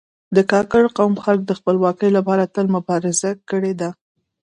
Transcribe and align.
د 0.35 0.37
کاکړ 0.51 0.83
قوم 0.97 1.13
خلک 1.23 1.41
د 1.45 1.51
خپلواکي 1.59 2.09
لپاره 2.17 2.51
تل 2.55 2.65
مبارزه 2.75 3.31
کړې 3.49 3.73
ده. 3.81 3.89